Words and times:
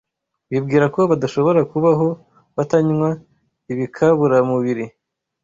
Bibwira 0.51 0.85
ko 0.95 0.99
badashobora 1.11 1.61
kubaho 1.71 2.07
batanywa 2.55 3.09
ibikaburamubiri 3.71 4.85